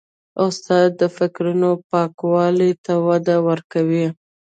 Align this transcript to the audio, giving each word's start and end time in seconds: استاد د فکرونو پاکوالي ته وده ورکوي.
استاد 0.45 0.89
د 1.01 1.03
فکرونو 1.17 1.69
پاکوالي 1.89 2.71
ته 2.85 2.93
وده 3.07 3.35
ورکوي. 3.47 4.07